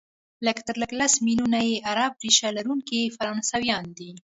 لږ 0.45 0.57
تر 0.67 0.75
لږه 0.81 0.95
لس 1.01 1.13
ملیونه 1.25 1.59
یې 1.69 1.83
عرب 1.89 2.13
ریشه 2.23 2.49
لرونکي 2.57 3.01
فرانسویان 3.15 3.85
دي، 3.97 4.11